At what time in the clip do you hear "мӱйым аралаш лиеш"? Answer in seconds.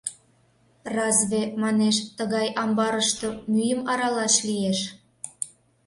3.51-4.79